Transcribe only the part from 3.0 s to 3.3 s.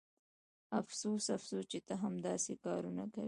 کوې